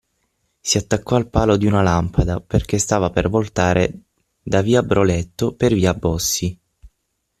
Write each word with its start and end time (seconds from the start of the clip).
Si 0.63 0.79
attaccò 0.79 1.15
al 1.15 1.29
palo 1.29 1.57
di 1.57 1.67
una 1.67 1.83
lampada, 1.83 2.39
perché 2.41 2.79
stava 2.79 3.11
per 3.11 3.29
voltare 3.29 4.05
da 4.41 4.61
via 4.63 4.81
Broletto 4.81 5.53
per 5.53 5.75
via 5.75 5.93
Bossi. 5.93 6.59